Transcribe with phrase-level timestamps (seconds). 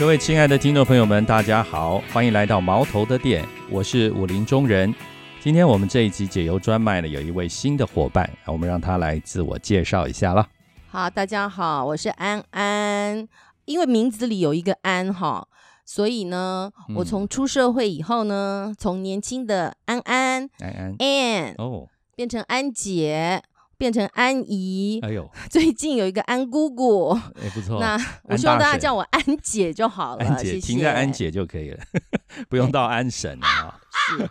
[0.00, 4.94] 各位亲爱的听众朋友们，大家好，欢迎来到毛头的店，我是武林中人。
[5.42, 10.48] 今天我们这一集解忧专卖呢，有一位新的伙伴，我们让他来自我介绍一下了。
[10.88, 13.28] 好，大家好，我是安安。
[13.66, 15.46] 因为名字里有一个安哈，
[15.84, 23.42] 所以呢，我从出社会以后呢，从年轻的安安安安 Ann 哦，变成安姐，
[23.80, 27.12] 变成安姨，哎呦， 最近有一个安姑姑。
[27.12, 30.60] 哎不错，那我希望大家叫我安姐就好了，安姐。
[30.60, 31.80] 停在安姐就可以了，
[32.50, 33.80] 不用到安神啊。
[34.18, 34.30] 是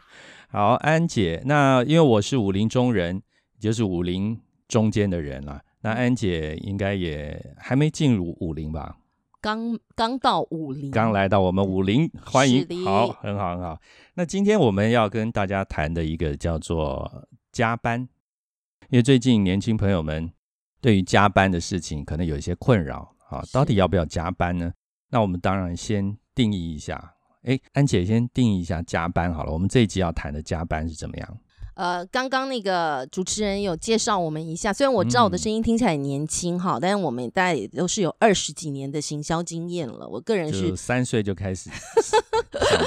[0.51, 3.23] 好，安姐，那因为我是武林中人，
[3.59, 5.59] 就是武林中间的人啦。
[5.81, 8.97] 那安姐应该也还没进入武林吧？
[9.41, 13.79] 刚刚到武林，刚来到我们武林，欢迎，好，很好，很好。
[14.13, 18.07] 那今天我们要跟大家谈的一个叫做加班，
[18.89, 20.31] 因为最近年轻朋友们
[20.81, 24.73] 对于加班的事情可能有一些困扰啊，到底要不要加班呢？
[25.09, 29.51] 那我们当然先定义一下，哎，安姐先定义一下加班好了。
[29.51, 31.37] 我们这一集要谈的加班是怎么样？
[31.79, 40.05] 呃，刚刚那个主持人有介绍我们一下，虽然我知道我的嗯声音听起来很年轻哈，但是我们大概也都是有二十几年的行销经验了。
[40.05, 42.21] 我个人是三岁就开始上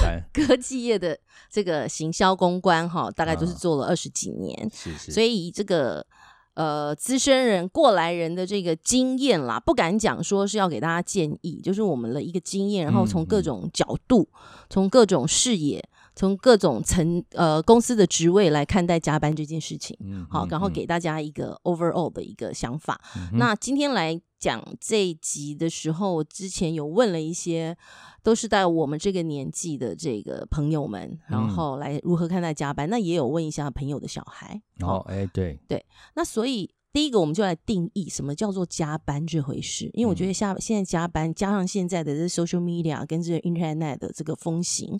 [0.02, 1.18] 班， 科技业的
[1.50, 6.04] 这个行销公关哈，大概都是啊做了二十几年，是是，所以这个
[6.52, 14.28] 呃资深人过来人的这个经验啦，不敢讲说是要给大家建议，就是我们的一个经验，然后从各种角度，
[14.68, 15.82] 从各种视野。
[16.14, 23.00] 从各种层呃公司的职位来看待加班这件事情，嗯好，然后给大家一个 overall 的一个想法。
[23.16, 27.76] 嗯那今天来讲这一集的时候，我之前有问了一些，
[28.22, 32.90] 都是在我们这个年纪的这个朋友们，然嗯后来如何看待加班。
[32.90, 34.60] 那也有问一下朋友的小孩。
[34.80, 35.84] 哦，哎，对对，
[36.14, 44.98] 那所以第一个我们就来定义什么叫做加班这回事，因为我觉嗯得下现在加班加上现在的这 social media 跟这个 internet 的这个风行。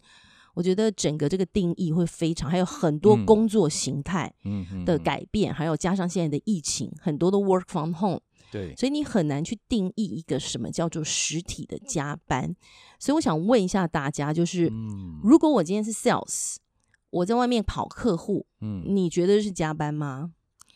[0.54, 3.24] 我觉得整个这个定义会非常，还有很多嗯。
[3.24, 4.32] 工作形态
[4.84, 5.02] 的嗯。
[5.02, 8.20] 改变，还有加上现在的疫情，很多的 work from home，
[8.50, 12.54] 对，所以你很难去定义一个什么叫做实体的加班。
[12.98, 15.20] 所以我想问一下大家，就是、嗯。
[15.22, 16.56] 如果我今天是 sales，
[17.10, 20.32] 我在外面跑客户，嗯，你觉得是加班吗？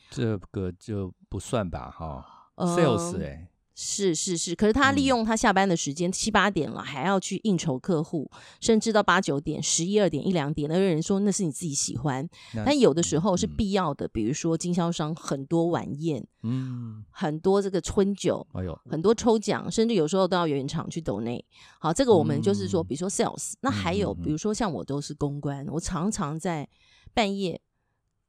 [0.09, 2.25] 这个就不算吧，哈。
[2.55, 3.49] 呃，sales 哎，
[3.79, 5.05] 是是是，可是他利嗯。
[5.05, 8.29] 用他下班的时间七八点了，还要去应酬客户，
[8.59, 12.27] 甚至到八九点、十一二点、一两点，那个人说那是你自己喜欢，
[12.65, 13.51] 但有的时候是嗯。
[13.55, 21.45] 必要的，比如说经销商很多晚宴，嗯，很多这个春酒，哎呦，很多抽奖，甚至有时候都要原厂去抖内。
[21.79, 22.87] 好，这个我们就是说，嗯。
[22.87, 26.67] 比如说 sales，那还有比如说像我都是公关，我常常在
[27.13, 27.61] 半夜。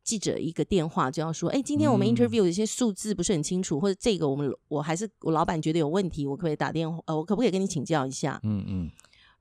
[0.08, 7.04] 记者一个电话就要说，哎，今天我们嗯 interview 有一些数字不是很清楚，或者这个我们我还是我老板觉得有问题，我可不可以打电话？
[7.08, 8.40] 呃，我可不可以跟你请教一下？
[8.44, 8.90] 嗯嗯，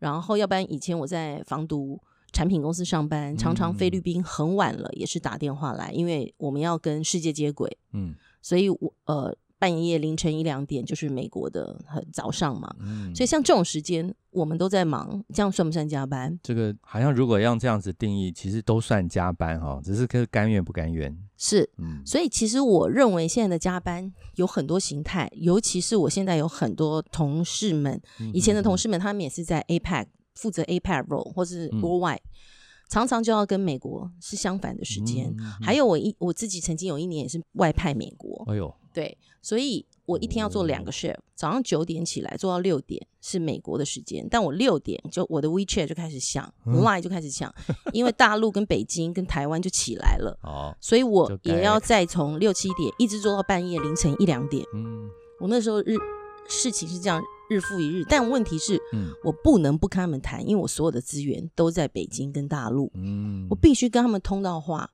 [0.00, 2.00] 然后，要不然以前我在防毒
[2.32, 16.39] 产品公司上班，常常菲律宾很晚了也是打电话来，因为我们要跟世界接轨，嗯所以我呃半夜凌晨一两点就是美国的很早上嘛，嗯，所以像这种时间我们都在忙，这样算不算加班？
[16.43, 21.17] 这个好像如果要这样子定义，其实都算加班哈，只是个甘愿不甘愿。
[21.39, 28.00] 是，嗯所以其实我认为现在的加班有很多形态，尤其是我现在有很多同事们，
[28.34, 32.19] 以前的同事，事们，他们也是在 APEC 负责 APEC role 或是嗯 worldwide，、
[32.91, 35.34] 常常就要跟美国是相反的时间。
[35.38, 47.55] 嗯还有我一我自己曾经有一年也是外派美国，哎呦，对，所以我一天要做两哦个 shift，、早上九点起来做到六点是美国的时间，但我六点就我的 WeChat 就开始响、嗯 l i n e 就开始响，
[47.93, 54.65] 因为大陆跟北京跟台湾就起来了， 哦，所以我也要再从六七点一直做到半夜凌晨一两点。
[54.73, 55.94] 嗯我那时候日
[56.49, 64.91] 事情是这样日复一日，但问题是嗯我不能不跟他们谈，因为我所有的资源都在北京跟大陆，嗯，我必须跟他们通道话。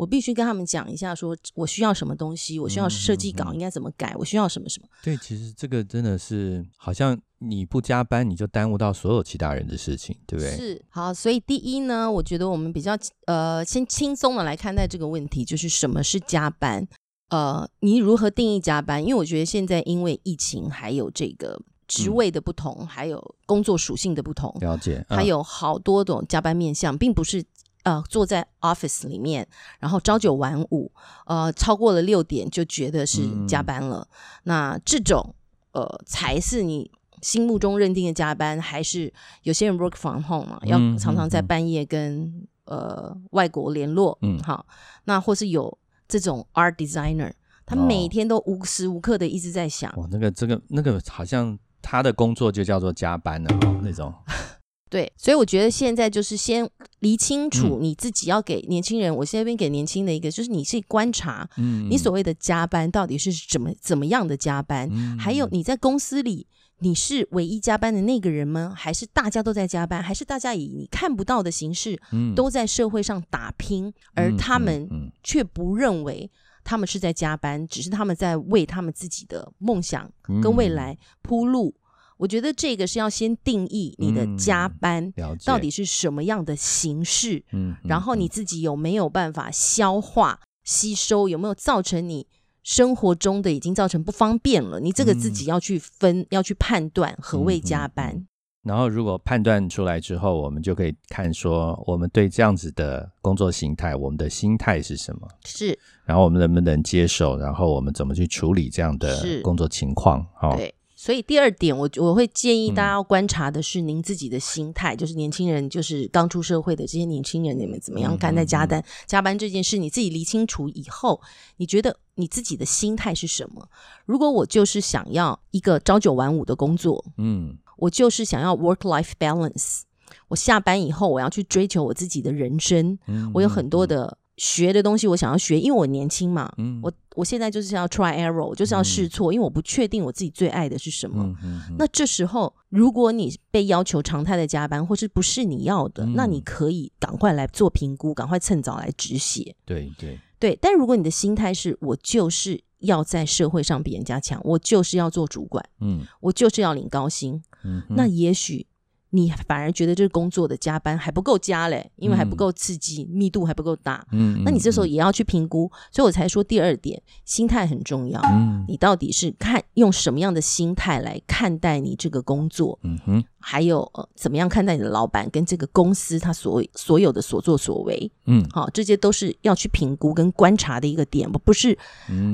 [0.00, 4.88] 我必须跟他们讲一下，说我需要什么东西，我需要设计稿应该怎么改，我需要什么什么。
[5.02, 10.56] 对，其实这个真的是好像你不加班，你就耽误到所有其他人的事情，对不对？
[10.56, 16.88] 是好，所以第一呢，我觉得我们比较呃，先轻松的来看待这个问题，就是什么是加班？
[17.28, 19.02] 呃，你如何定义加班？
[19.02, 27.44] 因为我觉得现在因为疫情，还有这个职嗯位的不同，还有工作属性的不同，了解，还嗯有好多种加班面向，并不是
[27.84, 29.46] 呃坐在 office 里面，
[29.78, 30.90] 然后朝九晚五，
[31.26, 34.06] 呃超过了六点就觉得是加班了。
[34.44, 35.34] 那这种
[35.72, 36.90] 呃才是你
[37.22, 39.12] 心目中认定的加班，还是
[39.42, 44.66] 有些人 work from home 嘛，要嗯常常在半夜跟呃外国联络，嗯好，
[45.04, 45.78] 那或是有
[46.08, 47.32] 这种 art designer，
[47.66, 54.12] 他哦每天都无时无刻的一直在想，哇，那个这个那个好像他的工作就叫做加班了哦，那种。
[54.90, 66.44] 对，所以我觉得现在就是先理清楚你自己要给年轻人，我现在边给年轻的一个，就是你是观察，嗯，你所谓的加班到底是怎么怎么样的加班，还有你在公司里
[66.80, 68.74] 你是唯一加班的那个人吗？
[68.76, 70.02] 还是大家都在加班？
[70.02, 71.96] 还是大家以你看不到的形式，
[72.34, 74.88] 都在社会上打拼，而他们
[75.22, 76.28] 却不认为
[76.64, 80.10] 他们是在加班，只是他们在为他们自己的梦想
[80.42, 81.72] 跟未来铺路。
[82.20, 85.10] 我觉得这个是要先定义你的加班
[85.42, 92.26] 到底是什么样的形式，嗯，然后你自己有没有办法消化吸收，有没有造成你
[92.62, 94.78] 生活中的已经造成不方便了？
[94.78, 98.26] 你这个自己要去分，要去判断何谓加班。
[98.62, 105.26] 然后如果判断出来之后，我们就可以看说，我们对这样子的工作形态，我们的心态是什么？
[105.46, 107.38] 是，然后我们能不能接受？
[107.38, 110.22] 然后我们怎么去处理这样的工作情况？
[110.34, 110.58] 好。
[111.02, 118.84] 所以第二点，我我会建议大家要观察的是您自己的心态，就是年轻人，就是刚出社会的这些年轻人，你们怎么样看待加班？
[119.06, 121.18] 加班这件事，你自己理清楚以后，
[121.56, 123.66] 你觉得你自己的心态是什么？
[124.04, 129.80] 如果我就是想要一个朝九晚五的工作，嗯，我就是想要 work life balance，
[130.28, 132.98] 我下班以后我要去追求我自己的人生，
[133.32, 134.18] 我有很多的。
[134.40, 136.50] 学的东西我想要学，因为我年轻嘛，
[136.82, 141.30] 我我现在就是要 try error，我就是要试错，因为我不确定我自己最爱的是什么。
[141.76, 149.54] 那这时候，如果你被要求常态的加班，或是不是你要的，那你可以赶快来做评估，赶快趁早来止血。
[149.66, 158.66] 对对对，但如果你的心态是我就是要在社会上比人家强，我就是要做主管，嗯，我就是要领高薪，嗯，那也许。
[159.10, 164.06] 你反而觉得这个工作的加班还不够加嘞，因为还不够刺激，密度还不够大。
[164.12, 168.20] 嗯，那你这时候也要去评估，所以我才说第二点，心态很重要。
[168.24, 172.78] 嗯，你到底是看用什么样的心态来看待你这个工作？
[172.82, 178.10] 嗯哼，还有呃，怎么样看待你的老板跟这个公司他所所有的所作所为？
[178.26, 181.76] 嗯，好，这些都是要去评估跟观察的一个点，不是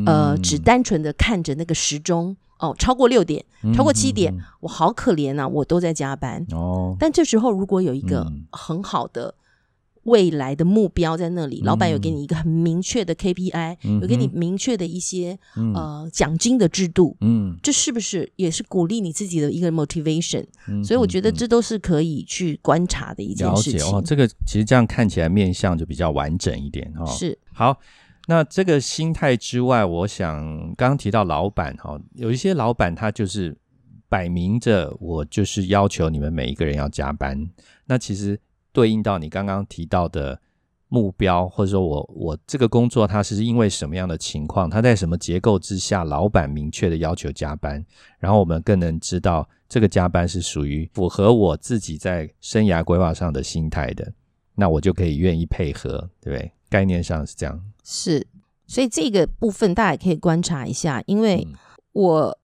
[0.05, 2.37] 呃，只单纯的看着那个时钟。
[2.59, 3.45] 哦，超过六点，
[3.75, 6.45] 超过七点，我好可怜呐，我都在加班。
[6.53, 9.35] 哦，但这时候如果有一个很好的
[10.05, 15.39] 未来的目标在那里，老板有给你一个很明确的 KPI，有给你明确的一些
[15.75, 20.47] 呃奖金的制度，嗯，这是不是也是鼓励你自己的一个 motivation？
[20.85, 23.81] 所以我觉得这都是可以去观察的一件事情。
[23.83, 27.05] 哦，这个其实这样看起来面相就比较完整一点哦。
[27.07, 27.77] 是，好。
[28.27, 30.45] 那这个心态之外，我想
[30.77, 33.57] 刚刚提到老板哈，有一些老板他就是
[34.09, 37.49] 摆明着我就是要求你们每一个人要加班。
[37.85, 38.39] 那其实
[38.73, 40.41] 对应到你刚刚提到的
[40.89, 47.85] 目标，或者说我我这个工作它是因为什么样的情况，它在什么结构之下，老板明确的要求加班，
[48.19, 54.13] 然后我们更能知道这个加班是属于符合我自己在生涯规划上的心态的，
[54.55, 56.53] 那我就可以愿意配合，对不对？
[56.69, 57.63] 概念上是这样。
[57.85, 58.27] 是，
[58.67, 61.47] 所以这个部分大家也可以观察一下，因为
[61.93, 62.39] 我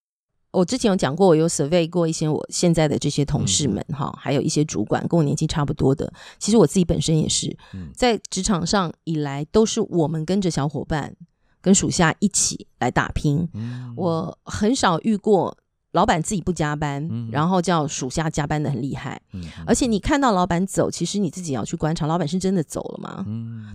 [0.51, 7.57] 我之前有讲过，我有 survey 过一些我现在的这些同事们哈，还有一些主管跟我年纪差不多的，其实我自己本身也是
[7.95, 11.15] 在职场上以来，都是我们跟着小伙伴
[11.59, 13.49] 跟属下一起来打拼。
[13.95, 15.57] 我很少遇过
[15.93, 19.19] 老板自己不加班，然后叫属下加班的很厉害。
[19.65, 23.25] 而且你看到老板走，其实你自己要去观察，老板是真的走了吗？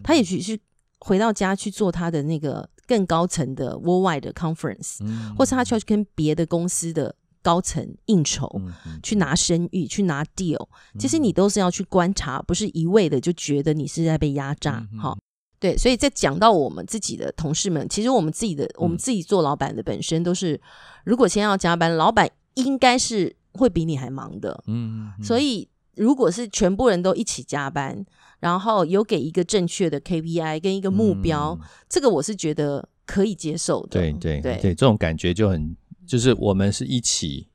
[0.05, 0.59] 他也许是。
[1.01, 4.99] 回到家去做他的那个更高层的 worldwide 的 conference，
[5.37, 8.61] 或者他去跟别的公司的高层应酬，
[9.01, 10.67] 去拿声誉，去拿 deal，
[10.99, 14.85] 其实你都是要去观察，不是一味的就觉得你是在被压榨。
[15.01, 15.17] 哈，
[15.61, 20.61] 对，所以在讲到我们自己的同事们，其实我们自己的，我们自己做老板的本身都是，
[21.05, 24.63] 如果先要加班，老板应该是会比你还忙的。
[24.67, 28.05] 嗯，所以如果是全部人都一起加班。
[28.41, 33.99] 然后有给一个正确的 KPI 跟一个目标，这个我是觉得可以接受的。
[33.99, 37.49] 对对对对，这种感觉就很，就是我们是一起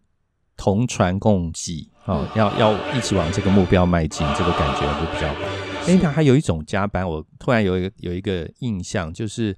[0.57, 5.72] 同船共济啊，要要一起往这个目标迈进，这个感觉会比较好。
[5.85, 9.55] 哎，那还有一种加班，我突然有一个有一个印象，就是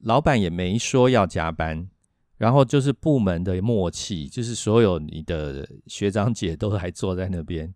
[0.00, 1.88] 老板也没说要加班，
[2.36, 7.74] 然后就是部门的默契，就是所有你的学长姐都还坐在那边。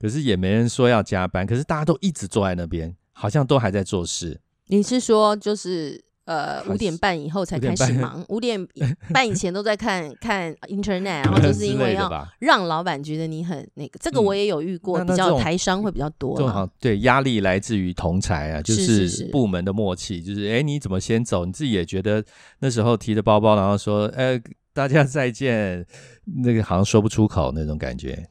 [0.00, 4.40] 可是也没人说要加班，可是大家都一直坐在那边，好像都还在做事。
[4.66, 6.09] 你是说就是？
[6.30, 8.64] 呃，五点半以后才开始忙， 五点
[9.12, 12.08] 半以前都在看看 internet，然后就是因为要
[12.38, 16.36] 让老板觉得你很那个，这个我也有遇过，比较台商会比较多。
[16.46, 21.44] 好对，压力来自于同才啊，就是部门的默契，就是哎，你怎么先走？
[21.44, 22.24] 你自己也觉得
[22.60, 24.40] 那时候提着包包，然后说，呃，
[24.72, 25.84] 大家再见，
[26.44, 28.28] 那个好像说不出口那种感觉。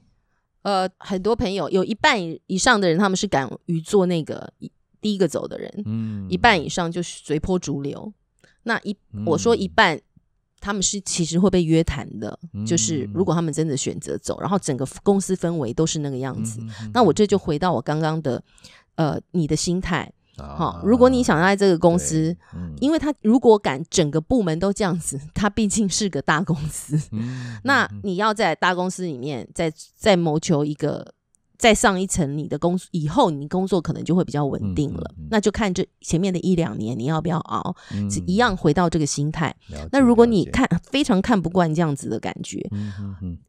[0.62, 4.54] 呃，很多朋友有一半以上的人，他们是敢于做那个
[5.02, 8.12] 第一个走的人，嗯，一半以上就是随波逐流。
[8.64, 10.00] 那一我说一半，
[10.60, 12.38] 他们是其实会被约谈的，
[12.68, 16.60] 就是如果他们真的选择走，然后整个公司氛围都是那个样子。
[16.94, 18.44] 那我这就回到我刚刚的，
[18.96, 20.12] 呃，你的心态。
[20.38, 22.34] 好，如果你想要在这个公司，
[22.80, 26.98] 因为他如果敢整个部门都这样子， 他毕竟是个大公司，
[27.66, 31.14] 那你要在大公司里面再再谋求一个
[31.60, 35.14] 再上一层，你的工以后你工作可能就会比较稳定了。
[35.30, 37.76] 那就看这前面的一两年你要不要熬，
[38.10, 39.56] 是一样回到这个心态。
[39.92, 42.68] 那如果你看非常看不惯这样子的感觉，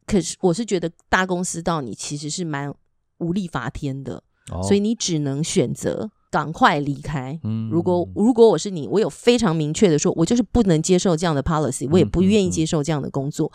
[0.07, 2.75] 可是我是觉得大公司到你其实是蛮
[3.19, 4.23] 无力发天的，
[4.65, 6.11] 所以你只能选择。
[6.33, 7.37] 赶快离开！
[7.73, 13.51] 如果如果我是你，我有非常明确的说，我就是不能接受这样的 policy，我也不愿意接受这样的工作。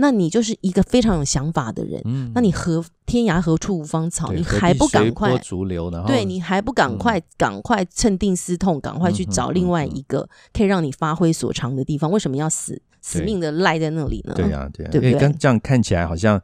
[0.00, 2.00] 那你就是一个非常有想法的人。
[2.04, 4.32] 嗯那你何天涯何处无芳草？
[4.32, 6.04] 你还不赶快逐流呢？
[6.06, 12.10] 对，你还不赶快赶快趁定思痛，赶快去找另外一个可以让你发挥所长的地方？
[12.10, 14.34] 为什么要死死命的赖在那里呢？
[14.34, 15.14] 对呀，对呀，对不对？
[15.14, 16.40] 刚这样看起来好像，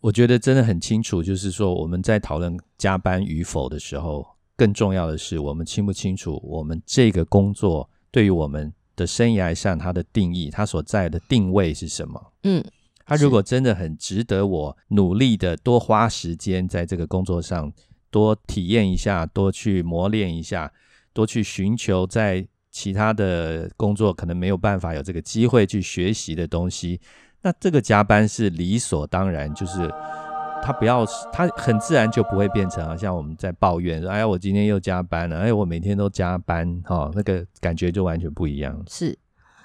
[0.00, 4.26] 我觉得真的很清楚，就是说我们在讨论加班与否的时候。
[4.56, 8.70] 更重要的是，我们清不清楚我们这个工作对于我们
[9.00, 12.32] 的生涯上它的定义，它所在的定位是什么？
[12.42, 12.62] 嗯，
[13.06, 17.72] 它如果真的很值得我努力的多花时间在这个工作上，
[18.10, 20.70] 多体验一下，多去磨练一下，
[21.14, 27.00] 多去寻求在其他的工作可能没有办法有这个机会去学习的东西，
[27.40, 29.90] 那这个加班是理所当然，就是。
[30.62, 39.18] 他不要，他很自然就不会变成好像我们在抱怨说：“哎呀，我今天又加班了，哎，我每天都加班，哈，那个感觉就完全不一样。”是，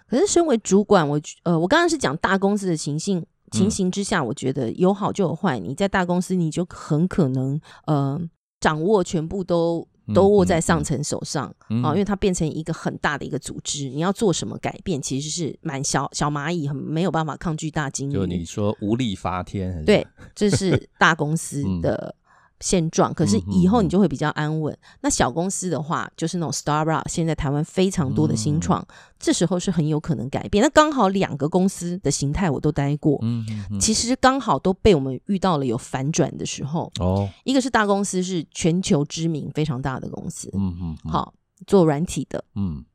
[0.08, 5.60] 可是身为主管，我呃，我刚刚是讲大公司的情形情形之下，我觉得有好就有坏。
[5.60, 8.20] 你在大公司，你就很可能呃，
[8.60, 9.88] 掌握全部都。
[10.14, 11.48] 都握在上层手上
[11.84, 18.14] 啊，因为它变成一个很大的一个组织，你要做什么改变，其实是蛮小小蚂蚁，很没有办法抗拒大鲸鱼。
[18.14, 22.16] 就你说无力发天，对，这是大公司 的。
[22.62, 24.76] 现状，可是以后你就会比较安稳。
[25.02, 28.86] 那小公司的话，就是那种 startup，现在台湾非常多的新创，
[29.20, 30.64] 这时候是很有可能改变。
[30.64, 33.46] 那刚好两个公司的形态我都待过，嗯，
[33.80, 36.92] 其实刚好都被我们遇到了有反转的时候。
[37.00, 41.34] 哦，一个是大公司，是全球知名非常大的公司，嗯嗯，好
[41.68, 42.86] 做软体的，嗯，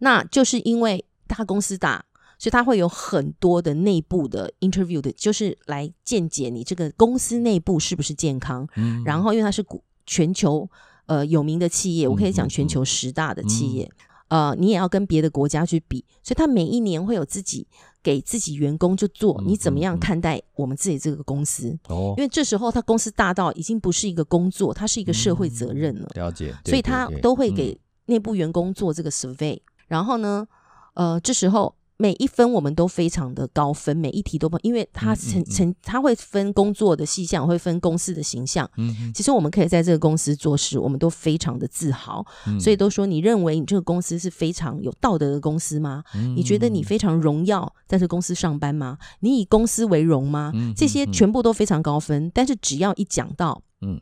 [0.00, 2.04] 那就是因为大公司大。
[2.40, 8.66] 所以他会有很多的内部的 interview 的，就是来见解你这个公司内部是不是健康。
[8.76, 10.66] 嗯，然后因为它是股全球
[11.04, 13.90] 呃有名的企业，我可以讲全球十大的企业，
[14.28, 17.68] 呃，你也要跟别的国家去比，所以他每一年会有自己
[18.02, 21.78] 给自己员工就做，你怎么样看待我们自己这个公司？
[21.88, 26.08] 哦，因为这时候他公司大到已经不是一个工作，它是一个社会责任了。
[26.14, 30.48] 了解，所以他都会给内部员工做这个 survey，然后呢，
[30.94, 31.74] 呃，这时候。
[32.00, 38.66] 每一分我们都非常的高分，每一题都不，因为他成成他会分工作的细项，会分公司的形象。
[38.78, 42.24] 嗯，其实我们可以在这个公司做事，我们都非常的自豪。
[42.58, 46.02] 所以都说，你认为你这个公司是非常有道德的公司吗？
[46.34, 48.96] 你觉得你非常荣耀在这公司上班吗？
[49.20, 50.50] 你以公司为荣吗？
[50.74, 52.30] 这些全部都非常高分。
[52.32, 54.00] 但是只要一讲到，嗯，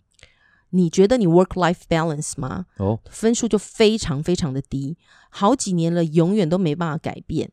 [0.71, 2.67] 你觉得你 work life balance 吗？
[2.77, 4.97] 哦，分数就非常非常的低，
[5.31, 7.51] 好几年了，永远都没办法改变。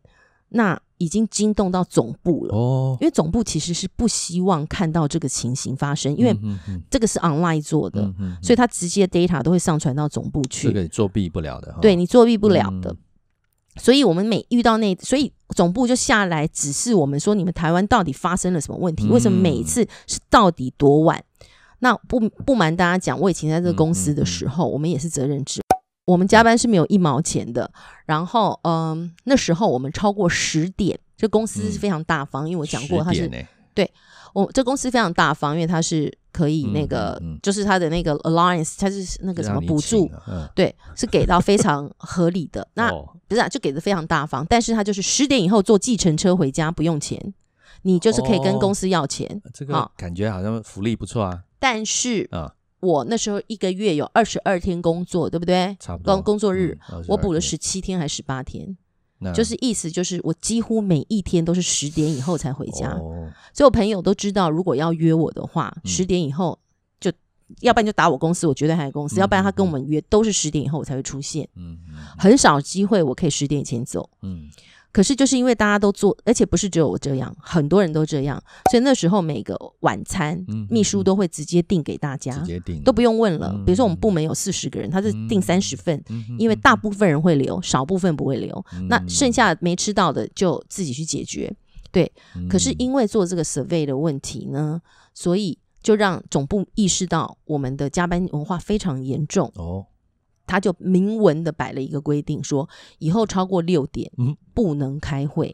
[0.49, 2.55] 那已经惊动到总部了。
[2.55, 6.35] 哦，因为总部其实是不希望看到这个情形发生，因为
[6.89, 8.01] 这个是 online 做的，
[8.41, 12.95] 所以他直接 data 都会上传到总部去，这个作弊不了的，对你作弊不了的。
[13.77, 19.09] 所以我们每遇到那，所以总部就下来指示我们说，你们台湾到底发生了什么问题？
[19.09, 21.21] 为什么每一次是到底多晚？
[21.79, 25.59] 那不不瞒大家讲，我以前在这个公司的时候，我们也是责任制。
[26.05, 27.69] 我们加班是没有一毛钱的，
[28.05, 33.27] 然后嗯，那时候我们超过十点，这公司是非常大方，因为我讲过它是
[33.73, 33.91] 对
[34.33, 40.09] 我这公司非常大方，因为它是可以那个就是它的那个 alliance，它是那个什么补助，
[40.53, 42.91] 对，是给到非常合理的， 那
[43.27, 47.33] 不是啊就给的非常大方，但是它就是十点以后坐计程车回家不用钱，
[47.81, 52.53] 你就是可以跟公司要钱，这个感觉好像福利不错啊，但是啊。
[52.85, 55.75] 我那时候一个月有二十二天工作，对不对？
[55.79, 56.21] 差不多。
[56.21, 56.77] 工作日
[57.07, 58.77] 我补了十七天还是十八天？
[59.33, 62.95] 就是意思就是我几乎每一天都是十点以后才回家。
[63.53, 66.59] 所以我朋友都知道，如果要约我的话，十点以后
[66.99, 67.11] 就
[67.61, 71.47] 要不然就打我公司，我绝对还在公司；要不然他跟我们约都是十点以后我才会出现。
[71.55, 71.77] 嗯
[72.17, 74.07] 很少机会我可以十点以前走。
[74.21, 74.49] 嗯。
[74.95, 83.51] 可是就是因为大家都做，而且不是只有我这样，很多人都这样，所以那时候每个晚餐，嗯秘书都会直接订给大家直，接定都不用问了。
[83.53, 88.65] 嗯比如说我们部门有四十个人，他是订三十份，嗯因为大部分人会留，少部分不会留。
[88.71, 91.53] 嗯那剩下没吃到的就自己去解决。
[91.91, 92.09] 对，
[92.49, 94.81] 可是因为做这个 survey 的问题呢，
[95.13, 99.85] 所以就让总部意识到我们的加班文化非常严重，哦，
[100.45, 102.67] 他就明文的摆了一个规定，说
[102.99, 104.35] 以后超过六点嗯。
[104.55, 105.53] 不能开会。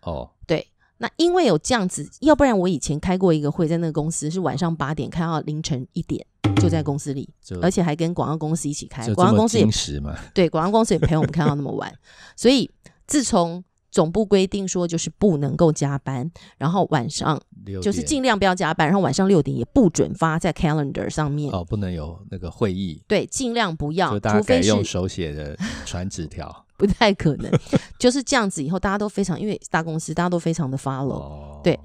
[0.00, 6.26] 哦，对，那因为有这样子，要不然我以前开过一个会，在那个公司是晚上八点开到凌晨一点，
[6.56, 7.28] 就在公司里，
[7.60, 9.68] 而且还跟广告公司一起开广告公司也
[10.32, 11.94] 对，广告公司也陪我们开到那么晚，
[12.34, 12.70] 所以
[13.06, 17.40] 自从总部规定说就是不能够加班，然后晚上
[17.80, 25.56] 就是尽量不要加班，然后晚上六点也不准发在 calendar 上面，哦，不能有那个会议，对，尽量不要除非是用手写的
[25.86, 26.52] 传纸条。
[26.82, 27.52] 不太可能，
[27.96, 28.60] 就是这样子。
[28.60, 31.78] 以后大家都非常，因为大公司大家都非常的 follow，、哦，对，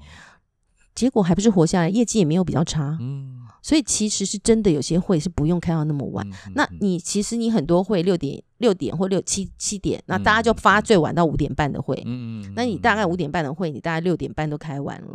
[0.92, 3.37] 结果还不是活下来，业绩也没有比较差，嗯，
[3.68, 6.26] 所以其实是真的有些会是不用开到那么晚。
[6.54, 11.94] 那你其实你很多会六点六点或六七七点，那嗯大家就发最晚到五点半的会。
[12.06, 15.08] 嗯嗯那你大概五点半的会，你大概六点半都开完了，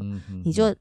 [0.45, 0.71] 你就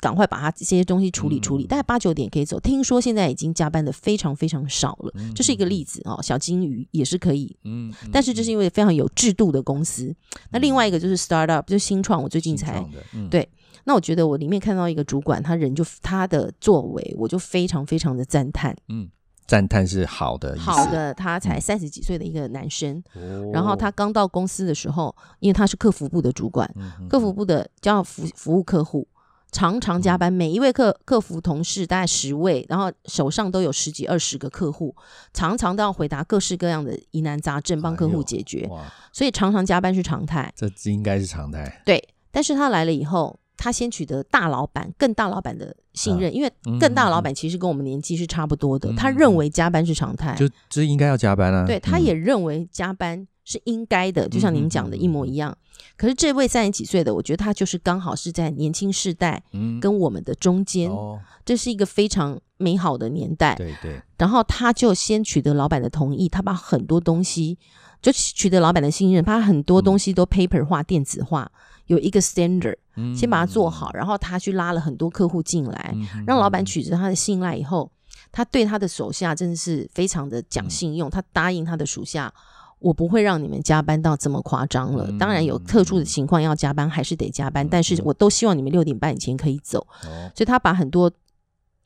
[0.00, 2.60] 赶快把它这些东西处理处理，嗯大概八九点可以走。
[2.60, 6.20] 听说现在已经加班的非常非常少了，这是一个例子哦。
[6.22, 10.14] 小金鱼也是可以，嗯，嗯但是这是因为非常有制度的公司。
[10.52, 12.84] 那另外一个就是 startup，就是新创，我最近才
[13.28, 13.48] 对
[13.88, 18.76] 那我觉得我里面看到一个主管，他人就他的作为，我就非常非常的赞叹。
[18.88, 19.08] 嗯，
[19.46, 26.68] 赞叹是好的意思，好的，他才三十几岁的一个男生，哦，然后他刚到公司的时候，因为他是客服部的主管，
[27.08, 29.06] 客服部的就要服服务客户，
[29.52, 34.96] 常常加班，每一位客客服同事大概十位，然后手上都有十几二十个客户，
[35.32, 40.52] 常常都要回答各式各样的疑难杂症，帮客户解决，哇，所以常常加班是常态。
[40.56, 52.02] 这应该是常态，对，但是他来了以后，他先取得大老板、更大老板的信任，因为嗯更大老板其实跟我们年纪是差不多的，嗯他认为加班是常态，就这应该要加班啊，对，他嗯。
[52.02, 55.56] 也认为加班是应该的，就像您讲的一模一样。
[55.96, 59.80] 可是这位三十几岁的，我觉得他就是刚好是在年轻世代嗯。
[59.80, 63.54] 跟我们的中间，哦，这是一个非常美好的年代。
[63.54, 67.56] 对对，然后他就先取得老板的同意，他把很多东西
[68.02, 71.48] 就取得老板的信任，把很多东西都 paper 化、电子化，
[71.86, 73.14] 有一个 standard，嗯。
[73.14, 77.88] 先把它做好，然后他去拉了很多客户进来，嗯让老板取得他的信赖以后，
[78.32, 82.32] 他对他的手下真的是非常的讲信用，他答应他的属下。
[82.78, 85.06] 我不会让你们加班到这么夸张了。
[85.08, 87.66] 嗯当然有特殊的情况要加班，还是得加班。
[87.68, 89.86] 但是我都希望你们六点半以前可以走。
[90.04, 91.10] 哦，所以他把很多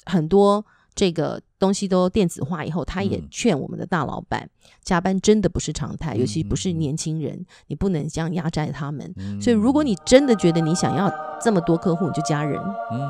[0.05, 4.51] 很多这个东西都电子化以后，他也嗯劝我们的大老板，
[4.83, 9.11] 加班真的不是常态，嗯尤其不是年轻人，你不能这样压榨他们。
[9.17, 12.61] 嗯所以如果你真的觉得你想要这么多客户，你就加人。
[12.93, 13.01] 嗯，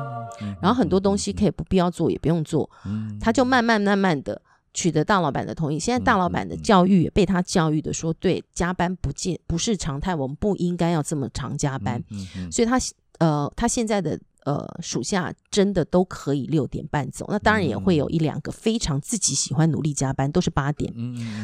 [0.43, 4.39] 嗯然后很多东西可以不必要做，也不用做，嗯他就慢慢慢慢的
[4.73, 5.79] 取得大老板的同意。
[5.79, 12.03] 现在大老板的教育也被他教育的说，对，加班不见不是常态，我们不应该要这么常加班。，
[12.51, 12.77] 所以他
[13.19, 17.25] 呃，他现在的呃属下真的都可以六点半走。
[17.29, 20.93] 那当然也会有一两个非常自己喜欢努力加班，都是八点。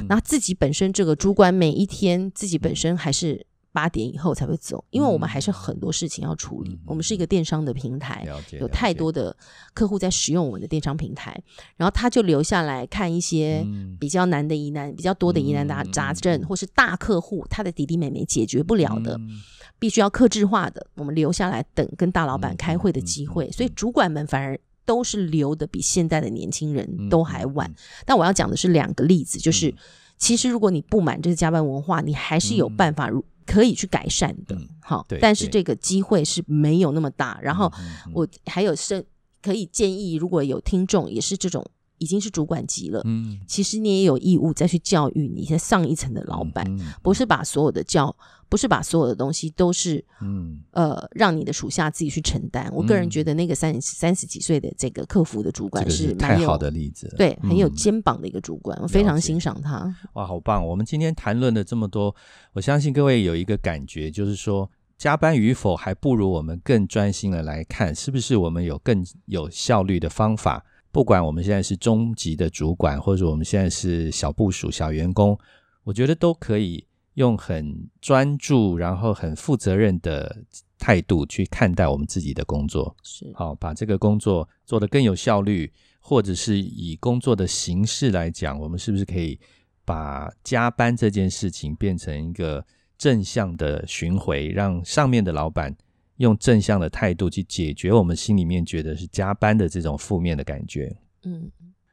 [0.09, 6.79] 那自己本身这个主管每一天自己本身还是八点以后才会走，因为我们还是很多事情要处理嗯。
[6.87, 8.25] 我们是一个电商的平台，
[8.59, 9.35] 有太多的
[9.73, 11.39] 客户在使用我们的电商平台，
[11.75, 13.95] 然后他就留下来看一些嗯。
[13.99, 19.41] 比较难的疑难、比较多的疑难杂嗯杂症，或是大客户他的弟弟妹妹解决不了的，嗯。
[19.79, 23.47] 必须要克制化的，我们留下来等跟大老板嗯开会的机会。
[23.47, 27.69] 嗯所以主管们反而都是留的比现在的年轻人嗯都还晚。
[27.69, 27.75] 嗯。
[28.05, 29.75] 但我要讲的是两个例子，就是、嗯。
[30.17, 34.67] 其实如果你不满这个加班文化，你还是有办法如可以去改善的嗯。
[34.81, 37.39] 好、对但是这个机会是没有那么大。
[37.41, 37.71] 然后
[38.13, 39.03] 我还有是
[39.41, 41.65] 可以建议，如果有听众也是这种
[41.97, 48.15] 已经是主管级了，嗯其实你也有义务再去教育你在上一层的老板，嗯不是把所有的教，
[48.49, 52.71] 不是把所有的东西都是嗯呃让你的属下自己去承担。
[52.73, 59.95] 我个人嗯觉得那个三三十几岁的这个客服的主管是太好的例子了，对很有嗯肩膀的一个主管，我非常欣赏他。
[60.13, 60.65] 哇，好棒！
[60.65, 62.15] 我们今天谈论了这么多，
[62.53, 70.63] 我相信各位有一个感觉，就是说加班与否，还不如我们更专心的来看，是不是我们有更有效率的方法。
[70.91, 75.37] 不管我们现在是中级的主管，或者我们现在是小部署、小员工，
[75.83, 80.43] 我觉得都可以用很专注，然后很负责任的
[80.77, 82.95] 态度去看待我们自己的工作。
[83.03, 89.39] 是好，把这个工作做得更有效率，或者是以工作的形式来讲，我们是不是可以
[89.85, 92.65] 把加班这件事情变成一个
[92.97, 95.75] 正向的巡回，让上面的老板
[96.17, 100.95] 用正向的态度去解决我们心里面觉得是加班的这种负面的感觉。
[101.23, 101.49] 嗯，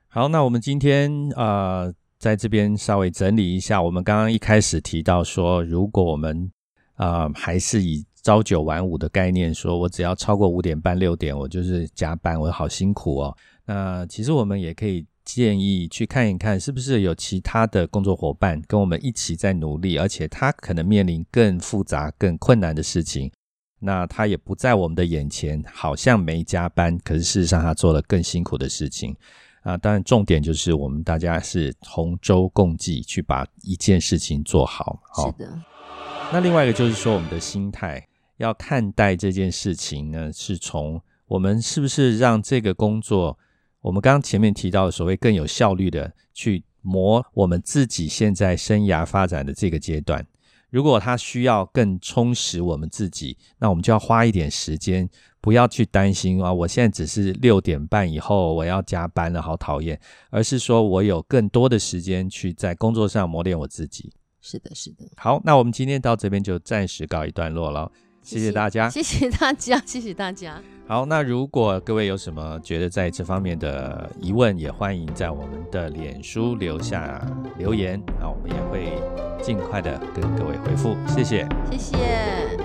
[0.09, 6.51] 好，那我们今天呃，在这边稍微整理一下，我们刚刚一开始提到说，如果我们
[6.95, 13.37] 啊还是以朝九晚五的概念，说我只要超过五点半六点，我就是加班，我好辛苦哦。
[13.67, 15.07] 那其实我们也可以。
[15.25, 23.33] 建议去看一看，是不是有其他的工作伙伴跟我们一起在努力，而且他可能面临更复杂、更困难的事情。
[23.85, 29.15] 那他也不在我们的眼前，好像没加班，可是事实上他做了更辛苦的事情
[29.63, 29.77] 啊。
[29.77, 34.99] 当然，重点就是我们大家是同舟共济，去把一件事情做好。
[35.15, 35.61] 是的。
[36.33, 38.03] 那另外一个就是说，我们的心态
[38.39, 43.39] 要看待这件事情呢，是从我们是不是让这个工作。
[43.83, 50.27] 我们刚刚前面提到的所谓更有效率的去磨我们自己现在生涯发展的这个阶段，
[50.75, 55.09] 如果他需要更充实我们自己，那我们就要花一点时间，
[55.41, 59.97] 不要去担心啊，我现在只是六点半以后我要加班了，好讨厌，
[60.31, 64.13] 而是说我有更多的时间去在工作上磨练我自己。
[64.41, 65.05] 是的，是的。
[65.17, 67.89] 好，那我们今天到这边就暂时告一段落了。
[68.25, 70.61] 谢谢大家，谢谢大家，谢谢大家。
[70.87, 77.23] 好，那如果各位有什么觉得在这方面的疑问，也欢迎在我们的脸书留下
[77.59, 78.93] 留言，那我们也会
[79.43, 80.97] 尽快的跟各位回复。
[81.07, 82.64] 谢谢，谢谢。